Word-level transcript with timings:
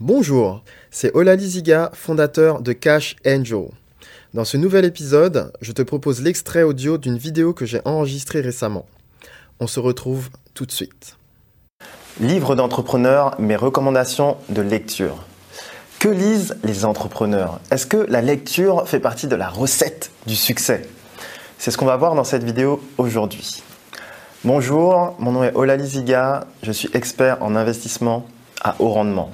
Bonjour, 0.00 0.62
c'est 0.92 1.12
Olali 1.16 1.44
Ziga, 1.44 1.90
fondateur 1.92 2.62
de 2.62 2.72
Cash 2.72 3.16
Angel. 3.26 3.64
Dans 4.32 4.44
ce 4.44 4.56
nouvel 4.56 4.84
épisode, 4.84 5.52
je 5.60 5.72
te 5.72 5.82
propose 5.82 6.22
l'extrait 6.22 6.62
audio 6.62 6.98
d'une 6.98 7.18
vidéo 7.18 7.52
que 7.52 7.66
j'ai 7.66 7.80
enregistrée 7.84 8.40
récemment. 8.40 8.86
On 9.58 9.66
se 9.66 9.80
retrouve 9.80 10.30
tout 10.54 10.66
de 10.66 10.70
suite. 10.70 11.16
Livre 12.20 12.54
d'entrepreneur, 12.54 13.34
mes 13.40 13.56
recommandations 13.56 14.36
de 14.50 14.62
lecture. 14.62 15.24
Que 15.98 16.08
lisent 16.08 16.54
les 16.62 16.84
entrepreneurs? 16.84 17.58
Est-ce 17.72 17.88
que 17.88 18.06
la 18.08 18.22
lecture 18.22 18.86
fait 18.86 19.00
partie 19.00 19.26
de 19.26 19.34
la 19.34 19.48
recette 19.48 20.12
du 20.28 20.36
succès? 20.36 20.88
C'est 21.58 21.72
ce 21.72 21.76
qu'on 21.76 21.86
va 21.86 21.96
voir 21.96 22.14
dans 22.14 22.22
cette 22.22 22.44
vidéo 22.44 22.80
aujourd'hui. 22.98 23.64
Bonjour, 24.44 25.16
mon 25.18 25.32
nom 25.32 25.42
est 25.42 25.56
Olali 25.56 25.88
Ziga, 25.88 26.46
je 26.62 26.70
suis 26.70 26.88
expert 26.94 27.42
en 27.42 27.56
investissement 27.56 28.28
à 28.62 28.76
haut 28.78 28.90
rendement. 28.90 29.32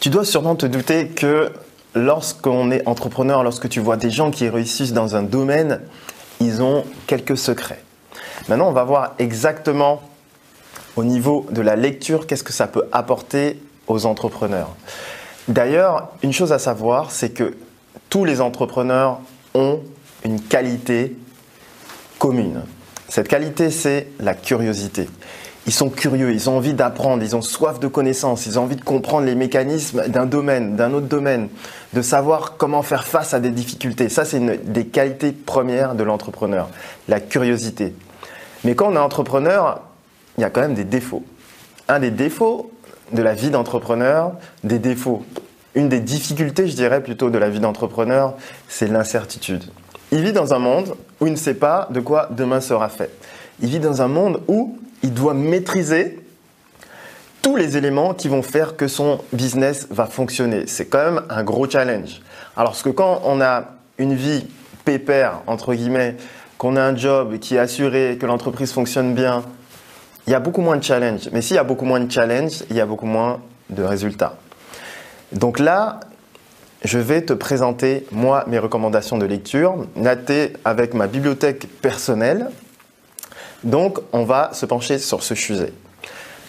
Tu 0.00 0.08
dois 0.08 0.24
sûrement 0.24 0.56
te 0.56 0.64
douter 0.64 1.08
que 1.08 1.52
lorsqu'on 1.94 2.70
est 2.70 2.88
entrepreneur, 2.88 3.42
lorsque 3.42 3.68
tu 3.68 3.80
vois 3.80 3.98
des 3.98 4.10
gens 4.10 4.30
qui 4.30 4.48
réussissent 4.48 4.94
dans 4.94 5.14
un 5.14 5.22
domaine, 5.22 5.82
ils 6.40 6.62
ont 6.62 6.84
quelques 7.06 7.36
secrets. 7.36 7.84
Maintenant, 8.48 8.68
on 8.68 8.72
va 8.72 8.84
voir 8.84 9.12
exactement 9.18 10.00
au 10.96 11.04
niveau 11.04 11.46
de 11.50 11.60
la 11.60 11.76
lecture 11.76 12.26
qu'est-ce 12.26 12.42
que 12.42 12.52
ça 12.54 12.66
peut 12.66 12.88
apporter 12.92 13.60
aux 13.88 14.06
entrepreneurs. 14.06 14.74
D'ailleurs, 15.48 16.08
une 16.22 16.32
chose 16.32 16.52
à 16.52 16.58
savoir, 16.58 17.10
c'est 17.10 17.30
que 17.30 17.54
tous 18.08 18.24
les 18.24 18.40
entrepreneurs 18.40 19.20
ont 19.52 19.80
une 20.24 20.40
qualité 20.40 21.14
commune. 22.18 22.62
Cette 23.10 23.28
qualité, 23.28 23.70
c'est 23.70 24.06
la 24.18 24.32
curiosité 24.32 25.08
ils 25.70 25.72
sont 25.72 25.88
curieux, 25.88 26.32
ils 26.32 26.50
ont 26.50 26.56
envie 26.56 26.74
d'apprendre, 26.74 27.22
ils 27.22 27.36
ont 27.36 27.42
soif 27.42 27.78
de 27.78 27.86
connaissances, 27.86 28.44
ils 28.46 28.58
ont 28.58 28.64
envie 28.64 28.74
de 28.74 28.82
comprendre 28.82 29.24
les 29.24 29.36
mécanismes 29.36 30.08
d'un 30.08 30.26
domaine, 30.26 30.74
d'un 30.74 30.92
autre 30.92 31.06
domaine, 31.06 31.48
de 31.92 32.02
savoir 32.02 32.56
comment 32.56 32.82
faire 32.82 33.06
face 33.06 33.34
à 33.34 33.38
des 33.38 33.50
difficultés. 33.50 34.08
Ça, 34.08 34.24
c'est 34.24 34.38
une 34.38 34.56
des 34.64 34.86
qualités 34.86 35.30
premières 35.30 35.94
de 35.94 36.02
l'entrepreneur, 36.02 36.70
la 37.06 37.20
curiosité. 37.20 37.94
Mais 38.64 38.74
quand 38.74 38.88
on 38.88 38.96
est 38.96 38.98
entrepreneur, 38.98 39.82
il 40.38 40.40
y 40.40 40.44
a 40.44 40.50
quand 40.50 40.60
même 40.60 40.74
des 40.74 40.82
défauts. 40.82 41.22
Un 41.86 42.00
des 42.00 42.10
défauts 42.10 42.72
de 43.12 43.22
la 43.22 43.34
vie 43.34 43.50
d'entrepreneur, 43.50 44.32
des 44.64 44.80
défauts, 44.80 45.24
une 45.76 45.88
des 45.88 46.00
difficultés, 46.00 46.66
je 46.66 46.74
dirais 46.74 47.00
plutôt, 47.00 47.30
de 47.30 47.38
la 47.38 47.48
vie 47.48 47.60
d'entrepreneur, 47.60 48.34
c'est 48.66 48.88
l'incertitude. 48.88 49.62
Il 50.10 50.24
vit 50.24 50.32
dans 50.32 50.52
un 50.52 50.58
monde 50.58 50.96
où 51.20 51.28
il 51.28 51.32
ne 51.32 51.38
sait 51.38 51.54
pas 51.54 51.86
de 51.92 52.00
quoi 52.00 52.28
demain 52.32 52.60
sera 52.60 52.88
fait. 52.88 53.12
Il 53.60 53.68
vit 53.68 53.78
dans 53.78 54.02
un 54.02 54.08
monde 54.08 54.40
où 54.48 54.76
il 55.02 55.12
doit 55.14 55.34
maîtriser 55.34 56.18
tous 57.42 57.56
les 57.56 57.76
éléments 57.76 58.14
qui 58.14 58.28
vont 58.28 58.42
faire 58.42 58.76
que 58.76 58.88
son 58.88 59.20
business 59.32 59.86
va 59.90 60.06
fonctionner. 60.06 60.64
C'est 60.66 60.86
quand 60.86 61.04
même 61.04 61.22
un 61.30 61.42
gros 61.42 61.68
challenge. 61.68 62.20
Alors, 62.56 62.80
que 62.82 62.90
quand 62.90 63.22
on 63.24 63.40
a 63.40 63.64
une 63.98 64.14
vie 64.14 64.46
pépère, 64.84 65.40
entre 65.46 65.74
guillemets, 65.74 66.16
qu'on 66.58 66.76
a 66.76 66.82
un 66.82 66.96
job 66.96 67.38
qui 67.38 67.56
est 67.56 67.58
assuré, 67.58 68.18
que 68.20 68.26
l'entreprise 68.26 68.72
fonctionne 68.72 69.14
bien, 69.14 69.42
il 70.26 70.32
y 70.32 70.34
a 70.34 70.40
beaucoup 70.40 70.60
moins 70.60 70.76
de 70.76 70.84
challenge. 70.84 71.30
Mais 71.32 71.40
s'il 71.40 71.56
y 71.56 71.58
a 71.58 71.64
beaucoup 71.64 71.86
moins 71.86 72.00
de 72.00 72.10
challenge, 72.10 72.64
il 72.68 72.76
y 72.76 72.80
a 72.80 72.86
beaucoup 72.86 73.06
moins 73.06 73.40
de 73.70 73.82
résultats. 73.82 74.36
Donc 75.32 75.58
là, 75.58 76.00
je 76.84 76.98
vais 76.98 77.22
te 77.22 77.32
présenter, 77.32 78.06
moi, 78.12 78.44
mes 78.46 78.58
recommandations 78.58 79.16
de 79.16 79.26
lecture, 79.26 79.86
natées 79.96 80.54
avec 80.64 80.94
ma 80.94 81.06
bibliothèque 81.06 81.66
personnelle, 81.80 82.50
donc, 83.64 83.98
on 84.12 84.24
va 84.24 84.50
se 84.52 84.66
pencher 84.66 84.98
sur 84.98 85.22
ce 85.22 85.34
sujet. 85.34 85.72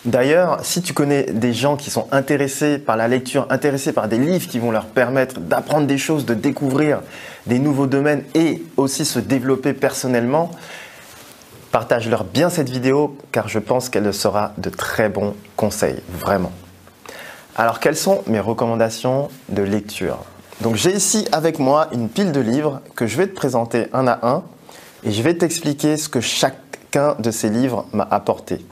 D'ailleurs, 0.04 0.60
si 0.64 0.82
tu 0.82 0.94
connais 0.94 1.24
des 1.24 1.54
gens 1.54 1.78
qui 1.78 1.92
sont 1.92 2.08
intéressés 2.12 2.80
par 2.80 2.98
la 2.98 3.08
lecture, 3.08 3.46
intéressés 3.52 3.94
par 3.94 4.08
des 4.08 4.18
livres 4.18 4.48
qui 4.48 4.58
vont 4.58 4.72
leur 4.72 4.86
permettre 4.86 5.40
d'apprendre 5.40 5.86
des 5.86 6.00
choses, 6.00 6.26
de 6.26 6.34
découvrir 6.34 7.02
des 7.46 7.60
nouveaux 7.60 7.86
domaines 7.86 8.24
et 8.34 8.64
aussi 8.78 9.06
se 9.06 9.20
développer 9.20 9.74
personnellement, 9.74 10.50
partage-leur 11.72 12.24
bien 12.24 12.50
cette 12.50 12.70
vidéo 12.70 13.16
car 13.32 13.48
je 13.48 13.60
pense 13.60 13.90
qu'elle 13.90 14.12
sera 14.12 14.54
de 14.58 14.72
très 14.72 15.08
bons 15.08 15.36
conseils, 15.56 16.02
vraiment. 16.20 16.52
Alors, 17.56 17.80
quelles 17.80 17.98
sont 17.98 18.24
mes 18.26 18.40
recommandations 18.40 19.30
de 19.50 19.62
lecture? 19.62 20.18
Donc, 20.62 20.78
j'ai 20.78 20.94
ici 20.94 21.28
avec 21.32 21.60
moi 21.60 21.90
une 21.92 22.10
pile 22.10 22.32
de 22.32 22.40
livres 22.40 22.82
que 22.96 23.06
je 23.06 23.18
vais 23.18 23.28
te 23.28 23.36
présenter 23.36 23.86
un 23.94 24.08
à 24.08 24.20
un 24.24 24.44
et 25.04 25.12
je 25.12 25.22
vais 25.22 25.36
t'expliquer 25.36 25.98
ce 25.98 26.10
que 26.10 26.22
chaque 26.22 26.71
qu'un 26.92 27.16
de 27.20 27.32
ces 27.32 27.50
livres 27.50 27.86
m'a 27.94 28.08
apporté. 28.12 28.64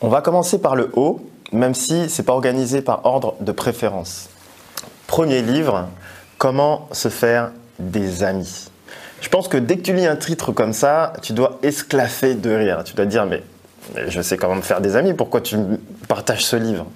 On 0.00 0.08
va 0.08 0.20
commencer 0.20 0.60
par 0.60 0.76
le 0.76 0.90
haut, 0.94 1.20
même 1.52 1.74
si 1.74 2.10
ce 2.10 2.20
n'est 2.20 2.26
pas 2.26 2.32
organisé 2.32 2.82
par 2.82 3.06
ordre 3.06 3.36
de 3.40 3.52
préférence. 3.52 4.28
Premier 5.06 5.42
livre, 5.42 5.88
Comment 6.42 6.88
se 6.90 7.08
faire 7.08 7.52
des 7.78 8.24
amis. 8.24 8.68
Je 9.20 9.28
pense 9.28 9.46
que 9.46 9.56
dès 9.56 9.76
que 9.76 9.82
tu 9.82 9.92
lis 9.92 10.06
un 10.06 10.16
titre 10.16 10.50
comme 10.50 10.72
ça, 10.72 11.12
tu 11.22 11.34
dois 11.34 11.60
esclaffer 11.62 12.34
de 12.34 12.50
rire. 12.50 12.82
Tu 12.82 12.94
dois 12.94 13.06
dire, 13.06 13.26
mais, 13.26 13.44
je 14.08 14.20
sais 14.20 14.36
comment 14.36 14.56
me 14.56 14.62
faire 14.62 14.80
des 14.80 14.96
amis, 14.96 15.14
pourquoi 15.14 15.40
tu 15.40 15.56
partages 16.08 16.44
ce 16.44 16.56
livre? 16.56 16.86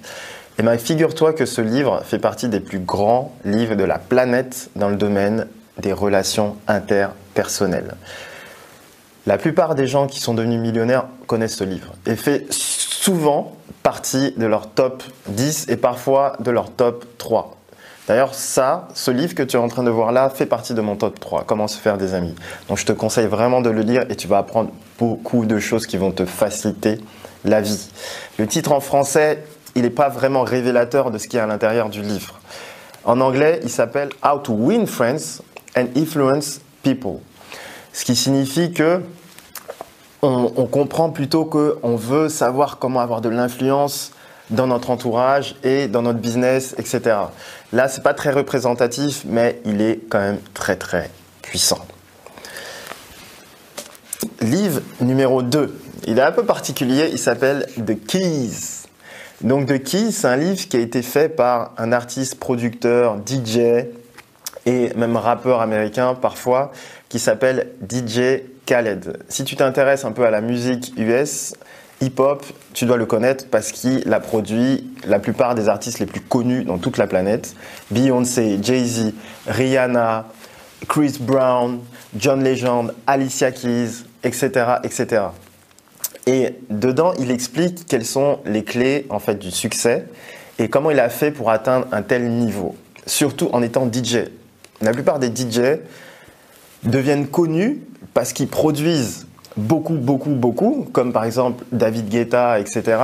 Eh 0.59 0.63
bien, 0.63 0.77
figure-toi 0.77 1.31
que 1.31 1.45
ce 1.45 1.61
livre 1.61 2.01
fait 2.03 2.19
partie 2.19 2.49
des 2.49 2.59
plus 2.59 2.79
grands 2.79 3.33
livres 3.45 3.75
de 3.75 3.85
la 3.85 3.99
planète 3.99 4.69
dans 4.75 4.89
le 4.89 4.97
domaine 4.97 5.47
des 5.77 5.93
relations 5.93 6.57
interpersonnelles. 6.67 7.95
La 9.27 9.37
plupart 9.37 9.75
des 9.75 9.87
gens 9.87 10.07
qui 10.07 10.21
sont 10.21 10.33
devenus 10.33 10.61
millionnaires 10.61 11.03
connaissent 11.27 11.57
ce 11.57 11.65
livre 11.65 11.93
et 12.05 12.15
fait 12.15 12.47
souvent 12.49 13.57
partie 13.83 14.33
de 14.37 14.45
leur 14.45 14.69
top 14.69 15.03
10 15.27 15.65
et 15.67 15.75
parfois 15.75 16.37
de 16.39 16.49
leur 16.49 16.71
top 16.71 17.05
3. 17.17 17.57
D'ailleurs, 18.07 18.33
ça, 18.33 18.87
ce 18.93 19.11
livre 19.11 19.35
que 19.35 19.43
tu 19.43 19.57
es 19.57 19.59
en 19.59 19.67
train 19.67 19.83
de 19.83 19.89
voir 19.89 20.13
là, 20.13 20.29
fait 20.29 20.45
partie 20.45 20.73
de 20.73 20.79
mon 20.79 20.95
top 20.95 21.19
3, 21.19 21.43
Comment 21.45 21.67
se 21.67 21.77
faire 21.77 21.97
des 21.97 22.13
amis. 22.13 22.35
Donc 22.69 22.77
je 22.77 22.85
te 22.85 22.93
conseille 22.93 23.27
vraiment 23.27 23.59
de 23.59 23.69
le 23.69 23.81
lire 23.81 24.05
et 24.09 24.15
tu 24.15 24.29
vas 24.29 24.37
apprendre 24.37 24.71
beaucoup 24.97 25.45
de 25.45 25.59
choses 25.59 25.87
qui 25.87 25.97
vont 25.97 26.11
te 26.11 26.23
faciliter 26.23 26.97
la 27.43 27.59
vie. 27.59 27.89
Le 28.39 28.47
titre 28.47 28.71
en 28.71 28.79
français, 28.79 29.43
il 29.75 29.81
n'est 29.81 29.89
pas 29.89 30.07
vraiment 30.07 30.43
révélateur 30.43 31.11
de 31.11 31.17
ce 31.17 31.27
qu'il 31.27 31.35
y 31.35 31.41
a 31.41 31.43
à 31.43 31.47
l'intérieur 31.47 31.89
du 31.89 32.01
livre. 32.01 32.39
En 33.03 33.19
anglais, 33.19 33.59
il 33.61 33.69
s'appelle 33.69 34.07
How 34.23 34.39
to 34.39 34.53
Win 34.53 34.87
Friends 34.87 35.41
and 35.75 35.87
Influence 35.97 36.61
People. 36.81 37.19
Ce 37.91 38.05
qui 38.05 38.15
signifie 38.15 38.71
que 38.71 39.01
on, 40.21 40.65
comprend 40.65 41.09
plutôt 41.09 41.45
qu'on 41.45 41.95
veut 41.95 42.29
savoir 42.29 42.79
comment 42.79 42.99
avoir 42.99 43.21
de 43.21 43.29
l'influence 43.29 44.11
dans 44.49 44.67
notre 44.67 44.89
entourage 44.89 45.55
et 45.63 45.87
dans 45.87 46.01
notre 46.01 46.19
business, 46.19 46.73
etc. 46.77 47.15
Là, 47.73 47.87
c'est 47.87 48.01
pas 48.01 48.13
très 48.13 48.31
représentatif, 48.31 49.23
mais 49.25 49.61
il 49.65 49.81
est 49.81 49.99
quand 50.09 50.19
même 50.19 50.39
très 50.53 50.75
très 50.75 51.11
puissant. 51.41 51.79
Livre 54.41 54.81
numéro 55.01 55.41
2. 55.41 55.77
Il 56.05 56.19
est 56.19 56.21
un 56.21 56.31
peu 56.31 56.45
particulier, 56.45 57.09
il 57.11 57.19
s'appelle 57.19 57.67
The 57.75 58.05
Keys. 58.05 58.87
Donc 59.41 59.67
The 59.67 59.83
Keys, 59.83 60.11
c'est 60.13 60.27
un 60.27 60.37
livre 60.37 60.67
qui 60.67 60.77
a 60.77 60.79
été 60.79 61.01
fait 61.01 61.29
par 61.29 61.73
un 61.77 61.91
artiste, 61.91 62.39
producteur, 62.39 63.17
DJ 63.25 63.87
et 64.65 64.93
même 64.95 65.17
rappeur 65.17 65.61
américain 65.61 66.15
parfois, 66.15 66.71
qui 67.09 67.19
s'appelle 67.19 67.71
DJ 67.87 68.41
Khaled. 68.67 69.23
Si 69.29 69.45
tu 69.45 69.55
t'intéresses 69.55 70.05
un 70.05 70.11
peu 70.11 70.25
à 70.25 70.29
la 70.29 70.41
musique 70.41 70.93
US, 70.97 71.55
hip-hop, 72.01 72.45
tu 72.73 72.85
dois 72.85 72.97
le 72.97 73.05
connaître 73.05 73.47
parce 73.49 73.71
qu'il 73.71 74.13
a 74.13 74.19
produit 74.19 74.93
la 75.07 75.19
plupart 75.19 75.55
des 75.55 75.69
artistes 75.69 75.99
les 75.99 76.05
plus 76.05 76.21
connus 76.21 76.65
dans 76.65 76.77
toute 76.77 76.97
la 76.97 77.07
planète. 77.07 77.55
Beyoncé, 77.89 78.59
Jay-Z, 78.61 79.13
Rihanna, 79.47 80.27
Chris 80.87 81.17
Brown, 81.19 81.79
John 82.15 82.43
Legend, 82.43 82.93
Alicia 83.07 83.51
Keys, 83.51 84.03
etc., 84.23 84.49
etc. 84.83 85.23
Et 86.27 86.55
dedans, 86.69 87.13
il 87.19 87.31
explique 87.31 87.87
quelles 87.87 88.05
sont 88.05 88.39
les 88.45 88.65
clés 88.65 89.07
en 89.09 89.19
fait 89.19 89.35
du 89.35 89.49
succès 89.49 90.05
et 90.59 90.67
comment 90.67 90.91
il 90.91 90.99
a 90.99 91.07
fait 91.07 91.31
pour 91.31 91.51
atteindre 91.51 91.87
un 91.93 92.01
tel 92.01 92.29
niveau, 92.29 92.75
surtout 93.05 93.49
en 93.53 93.61
étant 93.61 93.89
DJ. 93.89 94.25
La 94.81 94.91
plupart 94.91 95.19
des 95.19 95.29
DJ 95.29 95.79
deviennent 96.83 97.27
connus 97.27 97.81
parce 98.13 98.33
qu'ils 98.33 98.47
produisent 98.47 99.27
beaucoup, 99.55 99.95
beaucoup, 99.95 100.31
beaucoup, 100.31 100.87
comme 100.91 101.13
par 101.13 101.23
exemple 101.23 101.63
David 101.71 102.09
Guetta, 102.09 102.59
etc. 102.59 102.97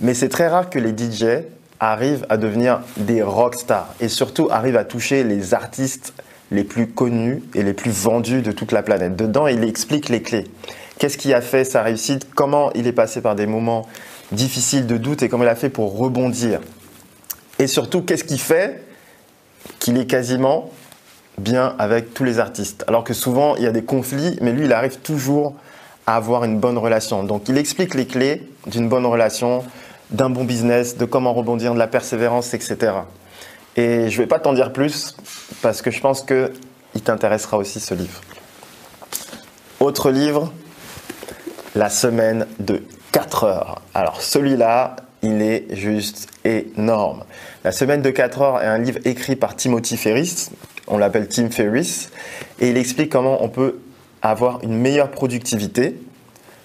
Mais 0.00 0.14
c'est 0.14 0.28
très 0.28 0.48
rare 0.48 0.70
que 0.70 0.78
les 0.78 0.90
DJ 0.90 1.44
arrivent 1.78 2.26
à 2.28 2.36
devenir 2.36 2.80
des 2.98 3.22
rockstars 3.22 3.88
et 4.00 4.08
surtout 4.08 4.48
arrivent 4.50 4.76
à 4.76 4.84
toucher 4.84 5.24
les 5.24 5.54
artistes 5.54 6.12
les 6.50 6.64
plus 6.64 6.88
connus 6.88 7.42
et 7.54 7.62
les 7.62 7.72
plus 7.72 7.90
vendus 7.90 8.42
de 8.42 8.52
toute 8.52 8.72
la 8.72 8.82
planète. 8.82 9.16
Dedans, 9.16 9.46
il 9.46 9.64
explique 9.64 10.08
les 10.08 10.20
clés. 10.20 10.46
Qu'est-ce 10.98 11.16
qui 11.16 11.32
a 11.32 11.40
fait 11.40 11.64
sa 11.64 11.82
réussite? 11.82 12.28
Comment 12.34 12.72
il 12.74 12.86
est 12.86 12.92
passé 12.92 13.22
par 13.22 13.34
des 13.34 13.46
moments 13.46 13.86
difficiles 14.32 14.86
de 14.86 14.96
doute 14.96 15.22
et 15.22 15.28
comment 15.28 15.44
il 15.44 15.48
a 15.48 15.54
fait 15.54 15.70
pour 15.70 15.96
rebondir? 15.96 16.60
Et 17.58 17.66
surtout, 17.66 18.02
qu'est-ce 18.02 18.24
qui 18.24 18.38
fait 18.38 18.84
qu'il 19.78 19.96
est 19.96 20.06
quasiment 20.06 20.70
bien 21.38 21.74
avec 21.78 22.14
tous 22.14 22.24
les 22.24 22.38
artistes. 22.38 22.84
Alors 22.88 23.04
que 23.04 23.14
souvent, 23.14 23.56
il 23.56 23.62
y 23.62 23.66
a 23.66 23.72
des 23.72 23.84
conflits, 23.84 24.36
mais 24.40 24.52
lui, 24.52 24.66
il 24.66 24.72
arrive 24.72 24.98
toujours 24.98 25.54
à 26.06 26.16
avoir 26.16 26.44
une 26.44 26.58
bonne 26.58 26.78
relation. 26.78 27.22
Donc, 27.22 27.48
il 27.48 27.58
explique 27.58 27.94
les 27.94 28.06
clés 28.06 28.48
d'une 28.66 28.88
bonne 28.88 29.06
relation 29.06 29.64
d'un 30.10 30.30
bon 30.30 30.44
business, 30.44 30.96
de 30.96 31.04
comment 31.04 31.32
rebondir, 31.32 31.72
de 31.72 31.78
la 31.78 31.86
persévérance, 31.86 32.52
etc. 32.54 32.92
Et 33.76 34.10
je 34.10 34.16
ne 34.16 34.22
vais 34.22 34.26
pas 34.26 34.40
t'en 34.40 34.52
dire 34.52 34.72
plus 34.72 35.16
parce 35.62 35.82
que 35.82 35.90
je 35.90 36.00
pense 36.00 36.22
qu'il 36.22 37.02
t'intéressera 37.04 37.56
aussi 37.56 37.80
ce 37.80 37.94
livre. 37.94 38.20
Autre 39.78 40.10
livre, 40.10 40.52
La 41.76 41.88
semaine 41.88 42.46
de 42.58 42.82
4 43.12 43.44
heures. 43.44 43.82
Alors 43.94 44.20
celui-là, 44.20 44.96
il 45.22 45.40
est 45.40 45.66
juste 45.70 46.28
énorme. 46.44 47.22
La 47.62 47.70
semaine 47.70 48.02
de 48.02 48.10
4 48.10 48.42
heures 48.42 48.62
est 48.62 48.66
un 48.66 48.78
livre 48.78 48.98
écrit 49.04 49.36
par 49.36 49.54
Timothy 49.54 49.96
Ferris, 49.96 50.50
on 50.90 50.98
l'appelle 50.98 51.28
Tim 51.28 51.50
Ferris, 51.50 52.08
et 52.60 52.68
il 52.68 52.76
explique 52.76 53.10
comment 53.10 53.42
on 53.42 53.48
peut 53.48 53.78
avoir 54.22 54.62
une 54.62 54.76
meilleure 54.76 55.10
productivité 55.10 55.98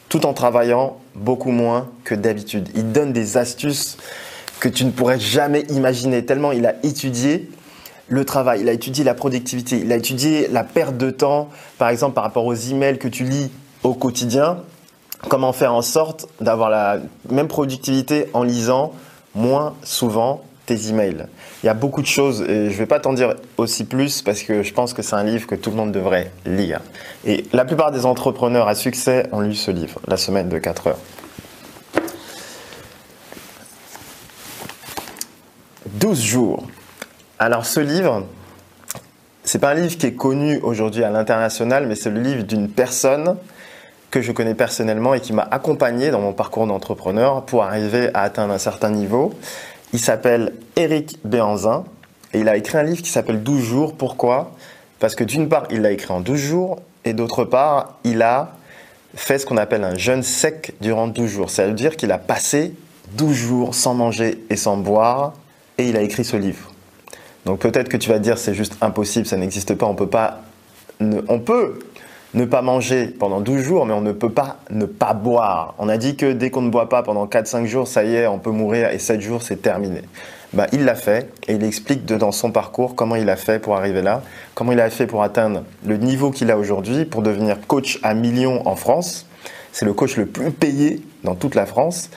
tout 0.09 0.25
en 0.25 0.33
travaillant 0.33 0.97
beaucoup 1.15 1.51
moins 1.51 1.89
que 2.03 2.15
d'habitude. 2.15 2.69
Il 2.75 2.91
donne 2.91 3.13
des 3.13 3.37
astuces 3.37 3.97
que 4.59 4.67
tu 4.67 4.85
ne 4.85 4.91
pourrais 4.91 5.19
jamais 5.19 5.61
imaginer, 5.69 6.25
tellement 6.25 6.51
il 6.51 6.65
a 6.65 6.75
étudié 6.83 7.49
le 8.07 8.23
travail, 8.25 8.61
il 8.61 8.69
a 8.69 8.71
étudié 8.71 9.03
la 9.03 9.13
productivité, 9.13 9.79
il 9.79 9.91
a 9.91 9.95
étudié 9.95 10.47
la 10.47 10.63
perte 10.63 10.97
de 10.97 11.09
temps, 11.09 11.49
par 11.77 11.89
exemple 11.89 12.13
par 12.13 12.23
rapport 12.23 12.45
aux 12.45 12.53
emails 12.53 12.97
que 12.97 13.07
tu 13.07 13.23
lis 13.23 13.51
au 13.83 13.93
quotidien, 13.93 14.59
comment 15.29 15.53
faire 15.53 15.73
en 15.73 15.81
sorte 15.81 16.27
d'avoir 16.41 16.69
la 16.69 16.99
même 17.29 17.47
productivité 17.47 18.27
en 18.33 18.43
lisant 18.43 18.93
moins 19.33 19.75
souvent 19.83 20.43
tes 20.65 20.89
emails. 20.89 21.27
Il 21.63 21.65
y 21.65 21.69
a 21.69 21.73
beaucoup 21.73 22.01
de 22.01 22.07
choses 22.07 22.41
et 22.41 22.69
je 22.69 22.73
ne 22.73 22.77
vais 22.77 22.85
pas 22.85 22.99
t'en 22.99 23.13
dire 23.13 23.35
aussi 23.57 23.83
plus 23.85 24.21
parce 24.21 24.43
que 24.43 24.63
je 24.63 24.73
pense 24.73 24.93
que 24.93 25.01
c'est 25.01 25.15
un 25.15 25.23
livre 25.23 25.47
que 25.47 25.55
tout 25.55 25.69
le 25.69 25.75
monde 25.75 25.91
devrait 25.91 26.31
lire. 26.45 26.81
Et 27.25 27.45
la 27.53 27.65
plupart 27.65 27.91
des 27.91 28.05
entrepreneurs 28.05 28.67
à 28.67 28.75
succès 28.75 29.27
ont 29.31 29.41
lu 29.41 29.55
ce 29.55 29.71
livre, 29.71 29.99
La 30.07 30.17
semaine 30.17 30.49
de 30.49 30.57
4 30.57 30.87
heures. 30.87 30.99
12 35.85 36.21
jours. 36.21 36.63
Alors 37.39 37.65
ce 37.65 37.79
livre, 37.79 38.25
c'est 39.43 39.59
pas 39.59 39.71
un 39.71 39.75
livre 39.75 39.97
qui 39.97 40.05
est 40.07 40.15
connu 40.15 40.59
aujourd'hui 40.59 41.03
à 41.03 41.09
l'international, 41.09 41.87
mais 41.87 41.95
c'est 41.95 42.09
le 42.09 42.21
livre 42.21 42.43
d'une 42.43 42.69
personne 42.69 43.37
que 44.11 44.21
je 44.21 44.31
connais 44.31 44.55
personnellement 44.55 45.13
et 45.13 45.19
qui 45.19 45.33
m'a 45.33 45.47
accompagné 45.51 46.09
dans 46.09 46.21
mon 46.21 46.31
parcours 46.31 46.67
d'entrepreneur 46.67 47.43
pour 47.43 47.63
arriver 47.63 48.09
à 48.13 48.21
atteindre 48.21 48.53
un 48.53 48.57
certain 48.57 48.89
niveau. 48.89 49.33
Il 49.95 50.01
s'appelle 50.01 50.51
Eric 50.75 51.19
Béanzin 51.23 51.85
et 52.33 52.41
il 52.41 52.49
a 52.49 52.57
écrit 52.57 52.77
un 52.77 52.83
livre 52.83 53.01
qui 53.01 53.09
s'appelle 53.09 53.41
12 53.41 53.63
jours. 53.63 53.95
Pourquoi? 53.95 54.51
Parce 54.99 55.15
que 55.15 55.23
d'une 55.23 55.47
part, 55.47 55.67
il 55.71 55.83
l'a 55.83 55.91
écrit 55.91 56.11
en 56.11 56.19
12 56.19 56.37
jours 56.37 56.81
et 57.05 57.13
d'autre 57.13 57.45
part, 57.45 57.97
il 58.03 58.21
a 58.21 58.57
fait 59.15 59.39
ce 59.39 59.45
qu'on 59.45 59.55
appelle 59.55 59.85
un 59.85 59.95
jeûne 59.95 60.21
sec 60.21 60.73
durant 60.81 61.07
12 61.07 61.31
jours. 61.31 61.49
Ça 61.49 61.65
veut 61.65 61.71
dire 61.71 61.95
qu'il 61.95 62.11
a 62.11 62.17
passé 62.17 62.73
12 63.13 63.33
jours 63.33 63.73
sans 63.73 63.93
manger 63.93 64.43
et 64.49 64.57
sans 64.57 64.75
boire 64.75 65.31
et 65.77 65.87
il 65.87 65.95
a 65.95 66.01
écrit 66.01 66.25
ce 66.25 66.35
livre. 66.35 66.73
Donc 67.45 67.59
peut-être 67.59 67.87
que 67.87 67.95
tu 67.95 68.09
vas 68.09 68.19
dire 68.19 68.37
c'est 68.37 68.53
juste 68.53 68.75
impossible, 68.81 69.25
ça 69.25 69.37
n'existe 69.37 69.75
pas, 69.75 69.85
on 69.85 69.95
peut 69.95 70.09
pas 70.09 70.41
on 70.99 71.39
peut 71.39 71.79
ne 72.35 72.45
pas 72.45 72.61
manger 72.61 73.07
pendant 73.07 73.39
12 73.39 73.61
jours, 73.63 73.85
mais 73.85 73.93
on 73.93 74.01
ne 74.01 74.11
peut 74.11 74.29
pas 74.29 74.57
ne 74.69 74.85
pas 74.85 75.13
boire. 75.13 75.73
On 75.79 75.89
a 75.89 75.97
dit 75.97 76.15
que 76.15 76.33
dès 76.33 76.51
qu'on 76.51 76.61
ne 76.61 76.69
boit 76.69 76.89
pas 76.89 77.01
pendant 77.01 77.25
4-5 77.25 77.65
jours, 77.65 77.87
ça 77.87 78.03
y 78.03 78.15
est, 78.15 78.27
on 78.27 78.39
peut 78.39 78.51
mourir 78.51 78.89
et 78.89 78.99
7 78.99 79.21
jours, 79.21 79.41
c'est 79.41 79.61
terminé. 79.61 80.01
Bah, 80.53 80.67
il 80.71 80.85
l'a 80.85 80.95
fait 80.95 81.31
et 81.47 81.53
il 81.53 81.63
explique 81.63 82.05
dans 82.05 82.31
son 82.31 82.51
parcours 82.51 82.95
comment 82.95 83.15
il 83.15 83.29
a 83.29 83.35
fait 83.35 83.59
pour 83.59 83.75
arriver 83.75 84.01
là, 84.01 84.21
comment 84.53 84.73
il 84.73 84.79
a 84.79 84.89
fait 84.89 85.07
pour 85.07 85.23
atteindre 85.23 85.63
le 85.85 85.97
niveau 85.97 86.29
qu'il 86.29 86.51
a 86.51 86.57
aujourd'hui, 86.57 87.05
pour 87.05 87.21
devenir 87.21 87.57
coach 87.67 87.99
à 88.03 88.13
millions 88.13 88.67
en 88.67 88.75
France. 88.75 89.25
C'est 89.71 89.85
le 89.85 89.93
coach 89.93 90.17
le 90.17 90.25
plus 90.25 90.51
payé 90.51 91.01
dans 91.23 91.35
toute 91.35 91.55
la 91.55 91.65
France. 91.65 92.09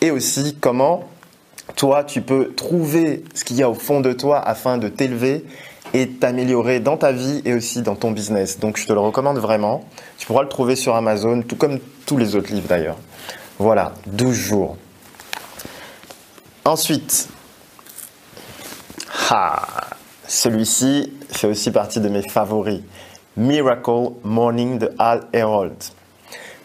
Et 0.00 0.10
aussi 0.10 0.56
comment 0.60 1.04
toi, 1.76 2.04
tu 2.04 2.20
peux 2.20 2.52
trouver 2.54 3.24
ce 3.34 3.44
qu'il 3.44 3.56
y 3.56 3.62
a 3.62 3.70
au 3.70 3.74
fond 3.74 4.00
de 4.00 4.12
toi 4.12 4.38
afin 4.38 4.78
de 4.78 4.88
t'élever 4.88 5.44
et 5.94 6.08
t'améliorer 6.08 6.80
dans 6.80 6.96
ta 6.96 7.12
vie 7.12 7.40
et 7.44 7.54
aussi 7.54 7.80
dans 7.80 7.94
ton 7.94 8.10
business. 8.10 8.58
Donc 8.58 8.76
je 8.76 8.86
te 8.86 8.92
le 8.92 8.98
recommande 8.98 9.38
vraiment. 9.38 9.84
Tu 10.18 10.26
pourras 10.26 10.42
le 10.42 10.48
trouver 10.48 10.76
sur 10.76 10.94
Amazon, 10.96 11.42
tout 11.42 11.56
comme 11.56 11.78
tous 12.04 12.18
les 12.18 12.36
autres 12.36 12.52
livres 12.52 12.68
d'ailleurs. 12.68 12.98
Voilà, 13.58 13.94
12 14.06 14.34
jours. 14.34 14.76
Ensuite, 16.64 17.28
celui-ci 20.26 21.12
fait 21.30 21.46
aussi 21.46 21.70
partie 21.70 22.00
de 22.00 22.08
mes 22.08 22.28
favoris. 22.28 22.80
Miracle 23.36 24.10
Morning 24.22 24.78
de 24.78 24.90
Al 24.98 25.26
Herold. 25.32 25.74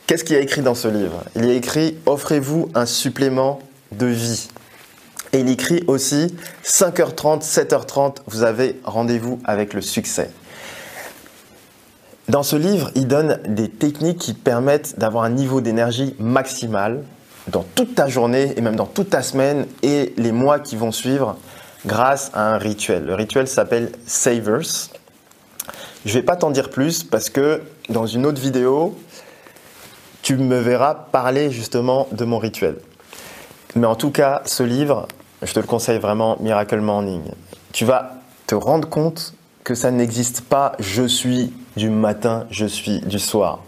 Qu'est-ce 0.08 0.24
qu'il 0.24 0.36
y 0.36 0.40
a 0.40 0.42
écrit 0.42 0.62
dans 0.62 0.76
ce 0.76 0.88
livre? 0.88 1.24
Il 1.36 1.46
y 1.46 1.52
a 1.52 1.54
écrit 1.54 1.98
Offrez-vous 2.06 2.70
un 2.74 2.86
supplément 2.86 3.60
de 3.92 4.08
vie. 4.08 4.50
Et 5.32 5.42
il 5.42 5.50
écrit 5.50 5.84
aussi 5.88 6.36
5h30, 6.64 7.44
7h30, 7.44 8.18
vous 8.28 8.44
avez 8.44 8.80
rendez-vous 8.84 9.40
avec 9.46 9.74
le 9.74 9.82
succès. 9.82 10.32
Dans 12.30 12.44
ce 12.44 12.56
livre, 12.56 12.92
il 12.96 13.08
donne 13.08 13.40
des 13.48 13.70
techniques 13.70 14.20
qui 14.20 14.34
permettent 14.34 15.00
d'avoir 15.00 15.24
un 15.24 15.30
niveau 15.30 15.62
d'énergie 15.62 16.16
maximal 16.20 17.04
dans 17.48 17.64
toute 17.76 17.96
ta 17.96 18.08
journée 18.08 18.54
et 18.56 18.62
même 18.62 18.76
dans 18.76 18.86
toute 18.86 19.10
ta 19.10 19.22
semaine 19.22 19.66
et 19.82 20.14
les 20.18 20.32
mois 20.32 20.60
qui 20.60 20.76
vont 20.76 20.92
suivre 20.92 21.38
grâce 21.86 22.32
à 22.34 22.54
un 22.54 22.58
rituel. 22.58 23.06
Le 23.06 23.16
rituel 23.16 23.48
s'appelle 23.48 23.92
Savers. 24.06 24.90
Je 26.06 26.10
ne 26.10 26.14
vais 26.20 26.26
pas 26.26 26.36
t'en 26.36 26.52
dire 26.52 26.70
plus 26.70 27.04
parce 27.04 27.30
que 27.30 27.62
dans 27.90 28.06
une 28.06 28.26
autre 28.26 28.42
vidéo, 28.42 28.98
tu 30.22 30.38
me 30.38 30.60
verras 30.60 30.94
parler 30.94 31.52
justement 31.52 32.08
de 32.12 32.26
mon 32.26 32.38
rituel. 32.38 32.76
Mais 33.76 33.88
en 33.88 33.96
tout 33.96 34.12
cas, 34.12 34.42
ce 34.46 34.64
livre, 34.64 35.08
je 35.42 35.54
te 35.54 35.60
le 35.60 35.66
conseille 35.66 36.00
vraiment, 36.00 36.38
Miracle 36.40 36.80
Morning. 36.80 37.22
Tu 37.72 37.86
vas 37.86 38.16
te 38.48 38.56
rendre 38.56 38.90
compte 38.90 39.34
que 39.64 39.76
ça 39.76 39.92
n'existe 39.92 40.42
pas 40.42 40.74
je 40.80 41.04
suis 41.04 41.54
du 41.78 41.90
matin, 41.90 42.46
je 42.52 42.66
suis 42.66 43.00
du 43.02 43.20
soir. 43.20 43.60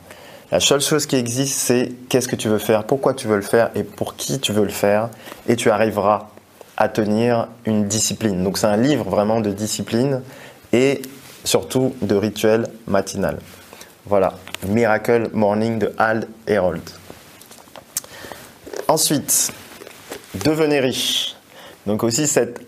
La 0.51 0.59
seule 0.59 0.81
chose 0.81 1.06
qui 1.06 1.15
existe, 1.15 1.57
c'est 1.57 1.94
qu'est-ce 2.09 2.27
que 2.27 2.35
tu 2.35 2.50
veux 2.50 2.57
faire, 2.57 2.83
pourquoi 2.83 3.13
tu 3.13 3.27
veux 3.27 3.38
le 3.38 3.41
faire 3.41 3.71
et 3.73 3.83
pour 3.83 4.15
qui 4.15 4.39
tu 4.39 4.51
veux 4.51 4.63
le 4.63 4.69
faire. 4.69 5.09
Et 5.47 5.56
tu 5.56 5.71
arriveras 5.71 6.27
à 6.75 6.89
tenir 6.89 7.47
une 7.65 7.88
discipline. 7.88 8.44
Donc 8.44 8.57
c'est 8.57 8.68
un 8.68 8.75
livre 8.75 9.09
vraiment 9.09 9.39
de 9.39 9.51
discipline 9.51 10.21
et 10.73 11.01
surtout 11.44 11.94
de 12.01 12.15
rituel 12.15 12.68
matinal. 12.88 13.39
Voilà, 14.06 14.33
Miracle 14.68 15.29
Morning 15.31 15.79
de 15.79 15.94
Al 15.97 16.27
Herold. 16.47 16.81
Ensuite, 18.88 19.53
devenez 20.44 20.79
riche. 20.79 21.35
Donc 21.86 22.04
aussi 22.04 22.28
cette 22.28 22.62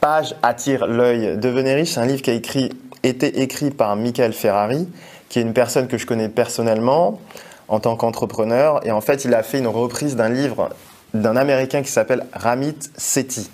page 0.00 0.34
attire 0.42 0.86
l'œil. 0.86 1.36
Devenez 1.36 1.74
riche, 1.74 1.98
un 1.98 2.06
livre 2.06 2.22
qui 2.22 2.30
a 2.30 2.34
écrit, 2.34 2.70
été 3.02 3.42
écrit 3.42 3.70
par 3.70 3.96
Michael 3.96 4.32
Ferrari, 4.32 4.88
qui 5.28 5.38
est 5.38 5.42
une 5.42 5.52
personne 5.52 5.88
que 5.88 5.98
je 5.98 6.06
connais 6.06 6.28
personnellement 6.28 7.20
en 7.68 7.80
tant 7.80 7.96
qu'entrepreneur. 7.96 8.84
Et 8.86 8.90
en 8.90 9.00
fait, 9.00 9.24
il 9.24 9.34
a 9.34 9.42
fait 9.42 9.58
une 9.58 9.66
reprise 9.66 10.16
d'un 10.16 10.28
livre 10.28 10.70
d'un 11.14 11.36
Américain 11.36 11.82
qui 11.82 11.90
s'appelle 11.90 12.26
Ramit 12.32 12.76
Sethi, 12.96 13.50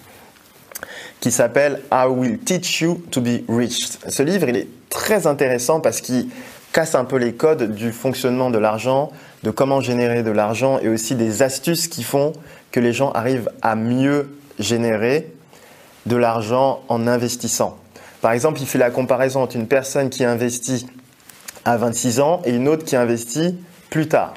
qui 1.21 1.31
s'appelle 1.31 1.81
I 1.91 2.07
Will 2.07 2.39
Teach 2.39 2.83
You 2.83 3.03
to 3.11 3.21
Be 3.21 3.41
Rich? 3.49 3.89
Ce 4.09 4.23
livre, 4.23 4.49
il 4.49 4.57
est 4.57 4.69
très 4.91 5.27
intéressant 5.27 5.81
parce 5.81 6.01
qu'il 6.01 6.29
casse 6.73 6.95
un 6.95 7.05
peu 7.05 7.17
les 7.17 7.33
codes 7.33 7.75
du 7.75 7.93
fonctionnement 7.93 8.51
de 8.51 8.59
l'argent, 8.59 9.11
de 9.43 9.51
comment 9.51 9.81
générer 9.81 10.23
de 10.23 10.31
l'argent 10.31 10.79
et 10.81 10.89
aussi 10.89 11.15
des 11.15 11.43
astuces 11.43 11.89
qui 11.89 12.03
font 12.03 12.33
que 12.73 12.81
les 12.81 12.93
gens 12.93 13.11
arrivent 13.13 13.51
à 13.63 13.75
mieux 13.75 14.29
générer 14.59 15.33
de 16.07 16.17
l'argent 16.17 16.83
en 16.89 17.07
investissant. 17.07 17.79
Par 18.21 18.33
exemple, 18.33 18.61
il 18.61 18.67
fait 18.67 18.79
la 18.79 18.91
comparaison 18.91 19.43
entre 19.43 19.57
une 19.57 19.69
personne 19.69 20.11
qui 20.11 20.25
investit 20.25 20.87
à 21.65 21.77
26 21.77 22.21
ans 22.21 22.43
et 22.45 22.51
une 22.53 22.69
autre 22.69 22.85
qui 22.85 22.97
investit 22.97 23.59
plus 23.91 24.09
tard. 24.09 24.35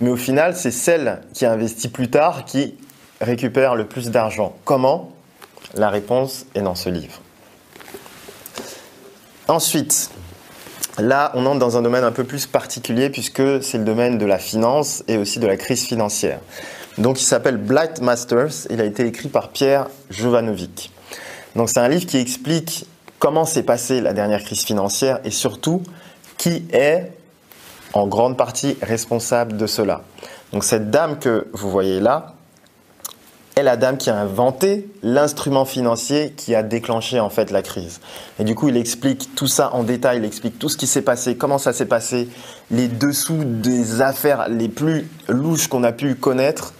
Mais 0.00 0.10
au 0.10 0.16
final, 0.16 0.56
c'est 0.56 0.70
celle 0.70 1.20
qui 1.34 1.46
investit 1.46 1.88
plus 1.88 2.10
tard 2.10 2.44
qui 2.44 2.76
récupère 3.20 3.74
le 3.74 3.86
plus 3.86 4.10
d'argent. 4.10 4.56
Comment? 4.64 5.12
La 5.74 5.90
réponse 5.90 6.46
est 6.54 6.62
dans 6.62 6.74
ce 6.74 6.88
livre. 6.88 7.20
Ensuite, 9.48 10.10
là, 10.98 11.30
on 11.34 11.46
entre 11.46 11.58
dans 11.58 11.76
un 11.76 11.82
domaine 11.82 12.04
un 12.04 12.12
peu 12.12 12.24
plus 12.24 12.46
particulier 12.46 13.10
puisque 13.10 13.62
c'est 13.62 13.78
le 13.78 13.84
domaine 13.84 14.18
de 14.18 14.26
la 14.26 14.38
finance 14.38 15.02
et 15.08 15.16
aussi 15.16 15.38
de 15.38 15.46
la 15.46 15.56
crise 15.56 15.84
financière. 15.84 16.40
Donc 16.98 17.20
il 17.20 17.24
s'appelle 17.24 17.56
Blight 17.56 18.00
Masters, 18.00 18.66
il 18.70 18.80
a 18.80 18.84
été 18.84 19.06
écrit 19.06 19.28
par 19.28 19.50
Pierre 19.50 19.86
Jovanovic. 20.10 20.90
Donc 21.54 21.68
c'est 21.68 21.80
un 21.80 21.88
livre 21.88 22.06
qui 22.06 22.18
explique 22.18 22.86
comment 23.18 23.44
s'est 23.44 23.62
passée 23.62 24.00
la 24.00 24.12
dernière 24.12 24.42
crise 24.42 24.62
financière 24.62 25.20
et 25.24 25.30
surtout 25.30 25.82
qui 26.36 26.64
est 26.72 27.12
en 27.92 28.06
grande 28.06 28.36
partie 28.36 28.76
responsable 28.82 29.56
de 29.56 29.66
cela. 29.66 30.02
Donc 30.52 30.64
cette 30.64 30.90
dame 30.90 31.18
que 31.18 31.48
vous 31.52 31.70
voyez 31.70 32.00
là 32.00 32.34
est 33.58 33.62
la 33.62 33.76
dame 33.76 33.98
qui 33.98 34.08
a 34.08 34.16
inventé 34.16 34.88
l'instrument 35.02 35.64
financier 35.64 36.32
qui 36.36 36.54
a 36.54 36.62
déclenché 36.62 37.18
en 37.18 37.28
fait 37.28 37.50
la 37.50 37.62
crise. 37.62 38.00
Et 38.38 38.44
du 38.44 38.54
coup, 38.54 38.68
il 38.68 38.76
explique 38.76 39.34
tout 39.34 39.48
ça 39.48 39.74
en 39.74 39.82
détail, 39.82 40.18
il 40.18 40.24
explique 40.24 40.58
tout 40.58 40.68
ce 40.68 40.76
qui 40.76 40.86
s'est 40.86 41.02
passé, 41.02 41.36
comment 41.36 41.58
ça 41.58 41.72
s'est 41.72 41.86
passé, 41.86 42.28
les 42.70 42.88
dessous 42.88 43.42
des 43.44 44.00
affaires 44.00 44.48
les 44.48 44.68
plus 44.68 45.08
louches 45.28 45.66
qu'on 45.66 45.82
a 45.82 45.92
pu 45.92 46.14
connaître 46.14 46.72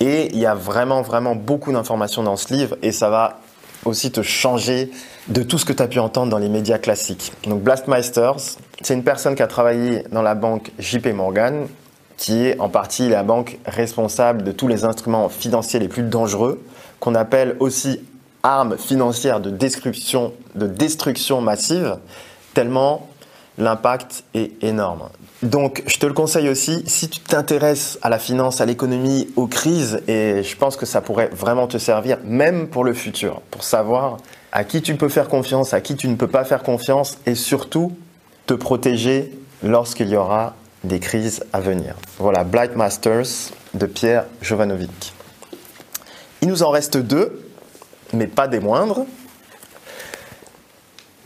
Et 0.00 0.30
il 0.32 0.38
y 0.38 0.46
a 0.46 0.54
vraiment, 0.54 1.02
vraiment 1.02 1.36
beaucoup 1.36 1.70
d'informations 1.70 2.22
dans 2.22 2.36
ce 2.36 2.52
livre 2.52 2.76
et 2.82 2.92
ça 2.92 3.10
va 3.10 3.40
aussi 3.84 4.10
te 4.10 4.22
changer 4.22 4.90
de 5.28 5.42
tout 5.42 5.58
ce 5.58 5.64
que 5.64 5.72
tu 5.72 5.82
as 5.82 5.86
pu 5.86 5.98
entendre 5.98 6.30
dans 6.30 6.38
les 6.38 6.48
médias 6.48 6.78
classiques. 6.78 7.32
Donc 7.44 7.62
Blastmeisters, 7.62 8.36
c'est 8.80 8.94
une 8.94 9.04
personne 9.04 9.34
qui 9.34 9.42
a 9.42 9.46
travaillé 9.46 10.02
dans 10.10 10.22
la 10.22 10.34
banque 10.34 10.72
JP 10.78 11.08
Morgan, 11.08 11.66
qui 12.16 12.46
est 12.46 12.58
en 12.60 12.68
partie 12.68 13.08
la 13.08 13.22
banque 13.22 13.58
responsable 13.66 14.42
de 14.42 14.52
tous 14.52 14.68
les 14.68 14.84
instruments 14.84 15.28
financiers 15.28 15.80
les 15.80 15.88
plus 15.88 16.02
dangereux, 16.02 16.62
qu'on 17.00 17.14
appelle 17.14 17.56
aussi 17.60 18.00
armes 18.42 18.76
financières 18.78 19.40
de 19.40 19.50
destruction, 19.50 20.32
de 20.54 20.66
destruction 20.66 21.40
massive, 21.40 21.98
tellement 22.54 23.08
l'impact 23.58 24.24
est 24.34 24.52
énorme. 24.62 25.08
Donc, 25.42 25.82
je 25.86 25.98
te 25.98 26.06
le 26.06 26.12
conseille 26.12 26.48
aussi, 26.48 26.82
si 26.86 27.08
tu 27.08 27.20
t'intéresses 27.20 27.98
à 28.02 28.08
la 28.08 28.18
finance, 28.18 28.60
à 28.60 28.66
l'économie, 28.66 29.28
aux 29.36 29.46
crises, 29.46 30.00
et 30.08 30.42
je 30.42 30.56
pense 30.56 30.76
que 30.76 30.86
ça 30.86 31.00
pourrait 31.00 31.28
vraiment 31.32 31.66
te 31.66 31.76
servir, 31.76 32.18
même 32.24 32.68
pour 32.68 32.84
le 32.84 32.94
futur, 32.94 33.42
pour 33.50 33.64
savoir 33.64 34.18
à 34.52 34.64
qui 34.64 34.80
tu 34.80 34.94
peux 34.96 35.08
faire 35.08 35.28
confiance, 35.28 35.74
à 35.74 35.80
qui 35.80 35.96
tu 35.96 36.08
ne 36.08 36.16
peux 36.16 36.28
pas 36.28 36.44
faire 36.44 36.62
confiance, 36.62 37.18
et 37.26 37.34
surtout 37.34 37.92
te 38.46 38.54
protéger 38.54 39.32
lorsqu'il 39.62 40.08
y 40.08 40.16
aura 40.16 40.54
des 40.86 41.00
crises 41.00 41.44
à 41.52 41.60
venir. 41.60 41.94
Voilà, 42.18 42.44
Blight 42.44 42.76
Masters 42.76 43.52
de 43.74 43.86
Pierre 43.86 44.24
Jovanovic. 44.40 45.12
Il 46.42 46.48
nous 46.48 46.62
en 46.62 46.70
reste 46.70 46.96
deux, 46.96 47.50
mais 48.12 48.26
pas 48.26 48.48
des 48.48 48.60
moindres. 48.60 49.04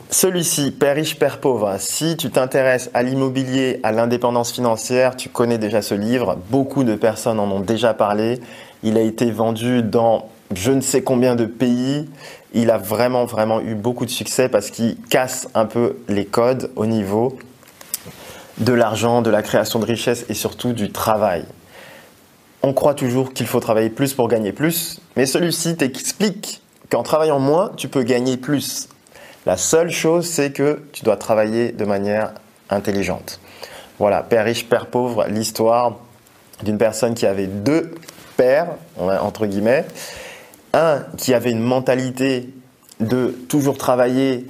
Celui-ci, 0.09 0.71
Père 0.71 0.95
riche, 0.95 1.17
Père 1.17 1.39
pauvre, 1.39 1.77
si 1.79 2.17
tu 2.17 2.29
t'intéresses 2.29 2.89
à 2.93 3.01
l'immobilier, 3.01 3.79
à 3.81 3.93
l'indépendance 3.93 4.51
financière, 4.51 5.15
tu 5.15 5.29
connais 5.29 5.57
déjà 5.57 5.81
ce 5.81 5.95
livre, 5.95 6.37
beaucoup 6.49 6.83
de 6.83 6.95
personnes 6.95 7.39
en 7.39 7.49
ont 7.49 7.61
déjà 7.61 7.93
parlé, 7.93 8.41
il 8.83 8.97
a 8.97 9.01
été 9.01 9.31
vendu 9.31 9.81
dans 9.81 10.27
je 10.53 10.71
ne 10.71 10.81
sais 10.81 11.01
combien 11.01 11.35
de 11.35 11.45
pays, 11.45 12.09
il 12.53 12.71
a 12.71 12.77
vraiment 12.77 13.23
vraiment 13.23 13.61
eu 13.61 13.73
beaucoup 13.73 14.05
de 14.05 14.09
succès 14.09 14.49
parce 14.49 14.69
qu'il 14.69 14.97
casse 15.09 15.47
un 15.53 15.65
peu 15.65 15.95
les 16.09 16.25
codes 16.25 16.71
au 16.75 16.85
niveau 16.85 17.37
de 18.61 18.73
l'argent, 18.73 19.21
de 19.21 19.29
la 19.29 19.41
création 19.41 19.79
de 19.79 19.85
richesse 19.85 20.25
et 20.29 20.33
surtout 20.33 20.73
du 20.73 20.91
travail. 20.91 21.43
On 22.63 22.73
croit 22.73 22.93
toujours 22.93 23.33
qu'il 23.33 23.47
faut 23.47 23.59
travailler 23.59 23.89
plus 23.89 24.13
pour 24.13 24.27
gagner 24.27 24.51
plus, 24.51 25.01
mais 25.17 25.25
celui-ci 25.25 25.75
t'explique 25.75 26.61
qu'en 26.89 27.03
travaillant 27.03 27.39
moins, 27.39 27.71
tu 27.75 27.87
peux 27.87 28.03
gagner 28.03 28.37
plus. 28.37 28.87
La 29.47 29.57
seule 29.57 29.89
chose, 29.89 30.27
c'est 30.27 30.51
que 30.51 30.83
tu 30.91 31.03
dois 31.03 31.17
travailler 31.17 31.71
de 31.71 31.85
manière 31.85 32.33
intelligente. 32.69 33.39
Voilà, 33.97 34.21
père 34.21 34.45
riche, 34.45 34.69
père 34.69 34.85
pauvre, 34.85 35.25
l'histoire 35.27 35.97
d'une 36.61 36.77
personne 36.77 37.15
qui 37.15 37.25
avait 37.25 37.47
deux 37.47 37.95
pères, 38.37 38.67
entre 38.97 39.47
guillemets. 39.47 39.85
Un 40.73 41.03
qui 41.17 41.33
avait 41.33 41.51
une 41.51 41.59
mentalité 41.59 42.49
de 42.99 43.35
toujours 43.49 43.77
travailler 43.77 44.45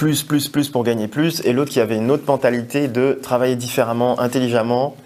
plus, 0.00 0.22
plus, 0.22 0.48
plus 0.48 0.70
pour 0.70 0.82
gagner 0.82 1.08
plus, 1.08 1.42
et 1.44 1.52
l'autre 1.52 1.70
qui 1.70 1.78
avait 1.78 1.98
une 1.98 2.10
autre 2.10 2.24
mentalité 2.26 2.88
de 2.88 3.18
travailler 3.22 3.54
différemment, 3.54 4.18
intelligemment, 4.18 4.96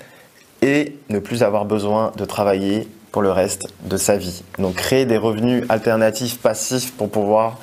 et 0.62 0.96
ne 1.08 1.18
plus 1.18 1.42
avoir 1.42 1.64
besoin 1.64 2.12
de 2.16 2.24
travailler 2.24 2.86
pour 3.10 3.20
le 3.20 3.32
reste 3.32 3.62
de 3.86 3.96
sa 3.96 4.16
vie. 4.16 4.44
Donc 4.60 4.76
créer 4.76 5.04
des 5.04 5.16
revenus 5.16 5.64
alternatifs 5.68 6.38
passifs 6.38 6.92
pour 6.92 7.10
pouvoir 7.10 7.58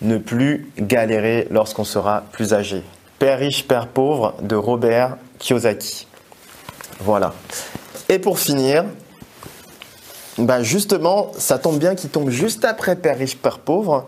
ne 0.00 0.16
plus 0.16 0.70
galérer 0.78 1.48
lorsqu'on 1.50 1.82
sera 1.82 2.22
plus 2.30 2.54
âgé. 2.54 2.84
Père 3.18 3.40
riche, 3.40 3.66
Père 3.66 3.88
pauvre 3.88 4.34
de 4.40 4.54
Robert 4.54 5.16
Kiyosaki. 5.40 6.06
Voilà. 7.00 7.34
Et 8.08 8.20
pour 8.20 8.38
finir, 8.38 8.84
bah 10.38 10.62
justement, 10.62 11.32
ça 11.36 11.58
tombe 11.58 11.80
bien 11.80 11.96
qu'il 11.96 12.10
tombe 12.10 12.30
juste 12.30 12.64
après 12.64 12.94
Père 12.94 13.18
riche, 13.18 13.36
Père 13.36 13.58
pauvre, 13.58 14.06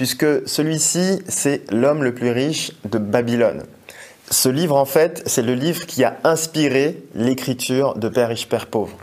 puisque 0.00 0.48
celui-ci, 0.48 1.18
c'est 1.28 1.70
l'homme 1.70 2.02
le 2.02 2.14
plus 2.14 2.30
riche 2.30 2.72
de 2.90 2.96
Babylone. 2.96 3.64
Ce 4.30 4.48
livre, 4.48 4.74
en 4.74 4.86
fait, 4.86 5.22
c'est 5.26 5.42
le 5.42 5.52
livre 5.52 5.84
qui 5.84 6.04
a 6.04 6.16
inspiré 6.24 7.02
l'écriture 7.14 7.98
de 7.98 8.08
Père 8.08 8.28
riche, 8.28 8.48
Père 8.48 8.68
pauvre. 8.68 8.96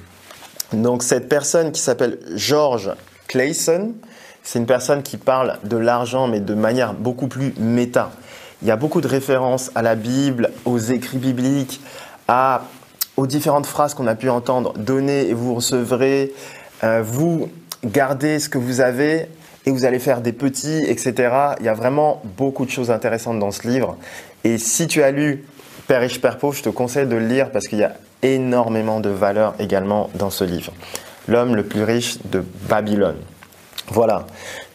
Donc 0.74 1.04
cette 1.04 1.30
personne 1.30 1.72
qui 1.72 1.82
s'appelle 1.82 2.18
George 2.34 2.90
Clayson, 3.28 3.94
c'est 4.42 4.58
une 4.58 4.66
personne 4.66 5.04
qui 5.04 5.18
parle 5.18 5.60
de 5.64 5.78
l'argent, 5.78 6.28
mais 6.28 6.40
de 6.40 6.56
manière 6.56 6.96
beaucoup 6.96 7.28
plus 7.28 7.54
méta. 7.60 8.10
Il 8.64 8.68
y 8.68 8.72
a 8.72 8.76
beaucoup 8.76 9.00
de 9.00 9.08
références 9.08 9.70
à 9.76 9.84
la 9.84 9.94
Bible, 9.94 10.50
aux 10.66 10.80
écrits 10.80 11.20
bibliques, 11.20 11.80
à, 12.28 12.64
aux 13.18 13.28
différentes 13.28 13.68
phrases 13.68 13.94
qu'on 13.94 14.08
a 14.08 14.16
pu 14.16 14.30
entendre. 14.30 14.74
Donnez 14.76 15.30
et 15.30 15.36
vous 15.36 15.54
recevrez, 15.54 16.34
euh, 16.84 17.04
vous 17.06 17.52
gardez 17.86 18.40
ce 18.40 18.50
que 18.50 18.58
vous 18.58 18.82
avez 18.82 19.30
et 19.68 19.72
vous 19.72 19.84
allez 19.84 20.00
faire 20.00 20.22
des 20.22 20.32
petits, 20.32 20.86
etc. 20.88 21.14
Il 21.60 21.66
y 21.66 21.68
a 21.68 21.74
vraiment 21.74 22.22
beaucoup 22.38 22.66
de 22.66 22.72
choses 22.72 22.90
intéressantes 22.90 23.38
dans 23.38 23.52
ce 23.52 23.68
livre. 23.68 23.98
Et 24.46 24.58
si 24.58 24.88
tu 24.88 25.04
as 25.04 25.12
lu 25.12 25.44
Père 25.88 26.00
riche, 26.00 26.22
Père 26.22 26.38
pauvre, 26.38 26.56
je 26.56 26.64
te 26.64 26.70
conseille 26.70 27.06
de 27.06 27.18
le 27.18 27.28
lire 27.28 27.52
parce 27.52 27.68
qu'il 27.68 27.80
y 27.80 27.84
a 27.84 27.98
énormément 28.24 29.02
de 29.02 29.10
valeur 29.10 29.56
également 29.60 30.10
dans 30.16 30.30
ce 30.30 30.46
livre. 30.46 30.72
L'homme 31.28 31.54
le 31.54 31.64
plus 31.64 31.84
riche 31.84 32.18
de 32.32 32.46
Babylone. 32.70 33.18
Voilà. 33.90 34.26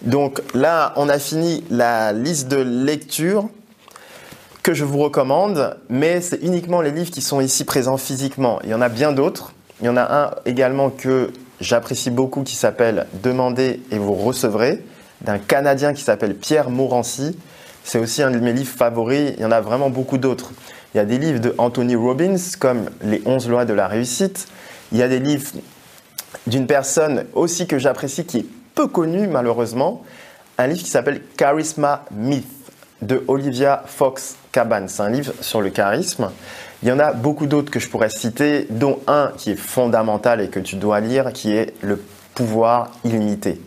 Donc 0.02 0.42
là, 0.52 0.92
on 0.96 1.08
a 1.08 1.18
fini 1.18 1.64
la 1.70 2.12
liste 2.12 2.48
de 2.48 2.58
lectures 2.58 3.48
que 4.62 4.74
je 4.74 4.84
vous 4.84 4.98
recommande, 4.98 5.78
mais 5.88 6.20
c'est 6.20 6.42
uniquement 6.42 6.82
les 6.82 6.90
livres 6.90 7.10
qui 7.10 7.22
sont 7.22 7.40
ici 7.40 7.64
présents 7.64 7.96
physiquement. 7.96 8.60
Il 8.62 8.68
y 8.68 8.74
en 8.74 8.82
a 8.82 8.90
bien 8.90 9.12
d'autres. 9.12 9.54
Il 9.80 9.86
y 9.86 9.88
en 9.88 9.96
a 9.96 10.02
un 10.02 10.30
également 10.44 10.90
que 10.90 11.32
j'apprécie 11.62 12.10
beaucoup 12.10 12.42
qui 12.42 12.56
s'appelle 12.56 13.06
Demandez 13.22 13.80
et 13.90 13.98
vous 13.98 14.14
recevrez, 14.14 14.84
d'un 15.22 15.38
Canadien 15.38 15.94
qui 15.94 16.02
s'appelle 16.02 16.34
Pierre 16.34 16.68
Morancy. 16.68 17.38
C'est 17.84 17.98
aussi 17.98 18.22
un 18.22 18.30
de 18.30 18.38
mes 18.38 18.52
livres 18.52 18.74
favoris. 18.76 19.34
Il 19.36 19.42
y 19.42 19.44
en 19.44 19.52
a 19.52 19.60
vraiment 19.60 19.88
beaucoup 19.88 20.18
d'autres. 20.18 20.52
Il 20.94 20.98
y 20.98 21.00
a 21.00 21.04
des 21.04 21.18
livres 21.18 21.40
de 21.40 21.54
Anthony 21.58 21.94
Robbins 21.94 22.36
comme 22.58 22.90
Les 23.02 23.22
11 23.24 23.48
lois 23.48 23.64
de 23.64 23.72
la 23.72 23.88
réussite. 23.88 24.46
Il 24.90 24.98
y 24.98 25.02
a 25.02 25.08
des 25.08 25.20
livres 25.20 25.52
d'une 26.46 26.66
personne 26.66 27.24
aussi 27.34 27.66
que 27.66 27.78
j'apprécie 27.78 28.24
qui 28.24 28.38
est 28.38 28.46
peu 28.74 28.88
connu 28.88 29.26
malheureusement, 29.26 30.02
un 30.58 30.66
livre 30.66 30.82
qui 30.82 30.90
s'appelle 30.90 31.22
Charisma 31.36 32.04
Myth 32.10 32.46
de 33.00 33.22
Olivia 33.28 33.82
Fox 33.86 34.36
Caban. 34.50 34.86
C'est 34.88 35.02
un 35.02 35.10
livre 35.10 35.32
sur 35.40 35.60
le 35.60 35.70
charisme. 35.70 36.30
Il 36.82 36.88
y 36.88 36.92
en 36.92 36.98
a 36.98 37.12
beaucoup 37.12 37.46
d'autres 37.46 37.70
que 37.70 37.78
je 37.78 37.88
pourrais 37.88 38.08
citer, 38.08 38.66
dont 38.68 38.98
un 39.06 39.30
qui 39.36 39.52
est 39.52 39.56
fondamental 39.56 40.40
et 40.40 40.48
que 40.48 40.58
tu 40.58 40.74
dois 40.74 40.98
lire, 40.98 41.32
qui 41.32 41.52
est 41.52 41.74
Le 41.80 42.02
pouvoir 42.34 42.90
illimité. 43.04 43.60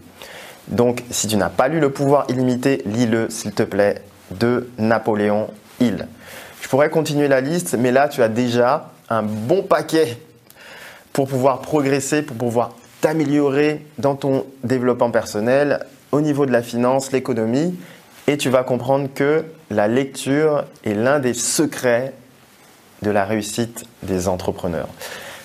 Donc, 0.68 1.02
si 1.12 1.28
tu 1.28 1.38
n'as 1.38 1.50
pas 1.50 1.70
lu 1.70 1.80
Le 1.80 1.92
pouvoir 1.92 2.26
illimité, 2.28 2.82
lis-le, 2.86 3.30
s'il 3.30 3.54
te 3.54 3.64
plaît, 3.64 4.02
de 4.32 4.70
Napoléon 4.78 5.48
Hill. 5.80 6.08
Je 6.62 6.68
pourrais 6.68 6.90
continuer 6.90 7.30
la 7.30 7.40
liste, 7.40 7.78
mais 7.80 7.92
là, 7.92 8.10
tu 8.10 8.22
as 8.22 8.28
déjà 8.28 8.92
un 9.10 9.24
bon 9.24 9.64
paquet 9.64 10.18
pour 11.14 11.30
pouvoir 11.30 11.62
progresser, 11.62 12.22
pour 12.22 12.36
pouvoir 12.36 12.74
t'améliorer 13.00 13.86
dans 13.98 14.16
ton 14.16 14.46
développement 14.66 15.12
personnel, 15.12 15.86
au 16.12 16.20
niveau 16.20 16.46
de 16.46 16.52
la 16.52 16.62
finance, 16.62 17.14
l'économie, 17.14 17.78
et 18.28 18.36
tu 18.36 18.50
vas 18.50 18.64
comprendre 18.64 19.08
que 19.14 19.46
la 19.70 19.88
lecture 19.88 20.66
est 20.84 20.96
l'un 20.96 21.20
des 21.20 21.34
secrets 21.34 22.14
de 23.06 23.12
la 23.12 23.24
réussite 23.24 23.86
des 24.04 24.28
entrepreneurs. 24.28 24.90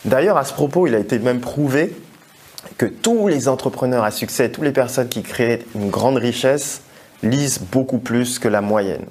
D'ailleurs, 0.06 0.38
à 0.38 0.44
ce 0.44 0.52
propos, 0.54 0.86
il 0.86 0.94
a 0.94 0.98
été 0.98 1.18
même 1.18 1.40
prouvé 1.40 1.94
que 2.78 2.86
tous 2.86 3.28
les 3.28 3.48
entrepreneurs 3.48 4.02
à 4.02 4.10
succès, 4.10 4.50
toutes 4.50 4.64
les 4.64 4.72
personnes 4.72 5.08
qui 5.08 5.22
créent 5.22 5.64
une 5.74 5.90
grande 5.90 6.16
richesse, 6.16 6.80
lisent 7.22 7.60
beaucoup 7.60 7.98
plus 7.98 8.38
que 8.38 8.48
la 8.48 8.62
moyenne. 8.62 9.04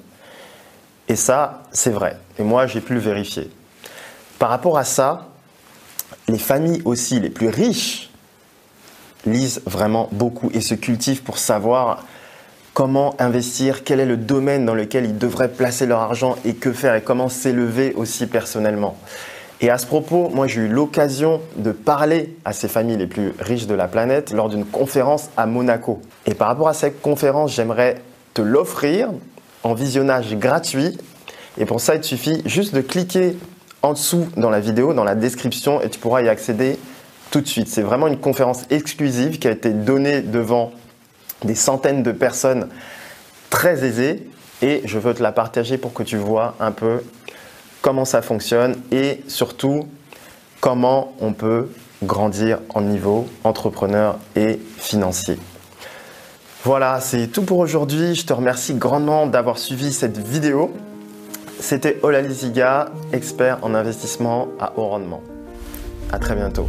Et 1.08 1.16
ça, 1.16 1.62
c'est 1.70 1.90
vrai. 1.90 2.18
Et 2.38 2.42
moi, 2.42 2.66
j'ai 2.66 2.80
pu 2.80 2.94
le 2.94 3.00
vérifier. 3.00 3.50
Par 4.38 4.48
rapport 4.48 4.78
à 4.78 4.84
ça, 4.84 5.28
les 6.28 6.38
familles 6.38 6.82
aussi 6.84 7.20
les 7.20 7.30
plus 7.30 7.48
riches 7.48 8.10
lisent 9.26 9.62
vraiment 9.66 10.08
beaucoup 10.12 10.50
et 10.54 10.60
se 10.60 10.74
cultivent 10.74 11.22
pour 11.22 11.38
savoir 11.38 12.04
comment 12.80 13.14
investir, 13.18 13.84
quel 13.84 14.00
est 14.00 14.06
le 14.06 14.16
domaine 14.16 14.64
dans 14.64 14.74
lequel 14.74 15.04
ils 15.04 15.18
devraient 15.18 15.50
placer 15.50 15.84
leur 15.84 16.00
argent 16.00 16.36
et 16.46 16.54
que 16.54 16.72
faire 16.72 16.94
et 16.94 17.02
comment 17.02 17.28
s'élever 17.28 17.92
aussi 17.94 18.26
personnellement. 18.26 18.96
Et 19.60 19.68
à 19.68 19.76
ce 19.76 19.84
propos, 19.84 20.30
moi 20.30 20.46
j'ai 20.46 20.62
eu 20.62 20.68
l'occasion 20.68 21.42
de 21.56 21.72
parler 21.72 22.34
à 22.46 22.54
ces 22.54 22.68
familles 22.68 22.96
les 22.96 23.06
plus 23.06 23.34
riches 23.38 23.66
de 23.66 23.74
la 23.74 23.86
planète 23.86 24.32
lors 24.32 24.48
d'une 24.48 24.64
conférence 24.64 25.28
à 25.36 25.44
Monaco. 25.44 26.00
Et 26.24 26.32
par 26.32 26.48
rapport 26.48 26.68
à 26.68 26.72
cette 26.72 27.02
conférence, 27.02 27.54
j'aimerais 27.54 28.00
te 28.32 28.40
l'offrir 28.40 29.10
en 29.62 29.74
visionnage 29.74 30.34
gratuit. 30.36 30.96
Et 31.58 31.66
pour 31.66 31.82
ça, 31.82 31.96
il 31.96 32.00
te 32.00 32.06
suffit 32.06 32.40
juste 32.46 32.74
de 32.74 32.80
cliquer 32.80 33.36
en 33.82 33.92
dessous 33.92 34.26
dans 34.38 34.48
la 34.48 34.60
vidéo, 34.60 34.94
dans 34.94 35.04
la 35.04 35.16
description, 35.16 35.82
et 35.82 35.90
tu 35.90 35.98
pourras 35.98 36.22
y 36.22 36.30
accéder 36.30 36.78
tout 37.30 37.42
de 37.42 37.46
suite. 37.46 37.68
C'est 37.68 37.82
vraiment 37.82 38.06
une 38.06 38.16
conférence 38.16 38.64
exclusive 38.70 39.38
qui 39.38 39.48
a 39.48 39.50
été 39.50 39.68
donnée 39.68 40.22
devant 40.22 40.72
des 41.44 41.54
centaines 41.54 42.02
de 42.02 42.12
personnes 42.12 42.68
très 43.48 43.84
aisées 43.84 44.28
et 44.62 44.82
je 44.84 44.98
veux 44.98 45.14
te 45.14 45.22
la 45.22 45.32
partager 45.32 45.78
pour 45.78 45.92
que 45.92 46.02
tu 46.02 46.16
vois 46.16 46.54
un 46.60 46.72
peu 46.72 47.02
comment 47.82 48.04
ça 48.04 48.22
fonctionne 48.22 48.76
et 48.92 49.22
surtout 49.26 49.86
comment 50.60 51.14
on 51.20 51.32
peut 51.32 51.68
grandir 52.02 52.60
en 52.70 52.82
niveau 52.82 53.26
entrepreneur 53.44 54.18
et 54.36 54.60
financier. 54.78 55.38
Voilà, 56.64 57.00
c'est 57.00 57.28
tout 57.28 57.42
pour 57.42 57.58
aujourd'hui. 57.58 58.14
Je 58.14 58.26
te 58.26 58.32
remercie 58.32 58.74
grandement 58.74 59.26
d'avoir 59.26 59.58
suivi 59.58 59.92
cette 59.92 60.18
vidéo. 60.18 60.74
C'était 61.58 61.98
Olali 62.02 62.34
Ziga, 62.34 62.90
expert 63.12 63.58
en 63.62 63.74
investissement 63.74 64.48
à 64.58 64.72
haut 64.76 64.88
rendement. 64.88 65.22
À 66.12 66.18
très 66.18 66.34
bientôt. 66.34 66.68